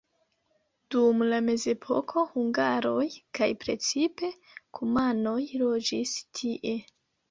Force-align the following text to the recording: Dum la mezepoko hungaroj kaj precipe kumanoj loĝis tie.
Dum 0.95 1.21
la 1.33 1.41
mezepoko 1.49 2.25
hungaroj 2.31 3.05
kaj 3.43 3.53
precipe 3.67 4.35
kumanoj 4.81 5.41
loĝis 5.65 6.21
tie. 6.39 6.79